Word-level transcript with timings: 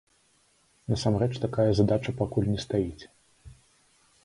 Насамрэч 0.93 1.27
такая 1.43 1.67
задача 1.81 2.11
пакуль 2.23 2.51
не 2.55 2.59
стаіць. 2.67 3.03